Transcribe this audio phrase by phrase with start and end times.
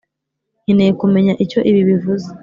[0.63, 2.27] nkeneye kumenya icyo ibi bivuze.